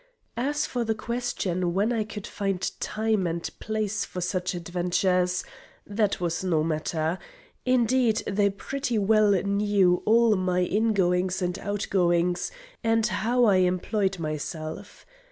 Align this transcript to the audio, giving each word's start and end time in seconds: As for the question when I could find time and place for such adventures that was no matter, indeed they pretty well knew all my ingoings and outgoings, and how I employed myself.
As 0.37 0.65
for 0.65 0.83
the 0.83 0.95
question 0.95 1.75
when 1.75 1.93
I 1.93 2.03
could 2.03 2.25
find 2.25 2.59
time 2.79 3.27
and 3.27 3.47
place 3.59 4.03
for 4.03 4.19
such 4.19 4.55
adventures 4.55 5.43
that 5.85 6.19
was 6.19 6.43
no 6.43 6.63
matter, 6.63 7.19
indeed 7.67 8.23
they 8.25 8.49
pretty 8.49 8.97
well 8.97 9.29
knew 9.43 10.01
all 10.07 10.35
my 10.35 10.61
ingoings 10.65 11.39
and 11.39 11.59
outgoings, 11.59 12.49
and 12.83 13.05
how 13.05 13.45
I 13.45 13.57
employed 13.57 14.17
myself. 14.17 15.05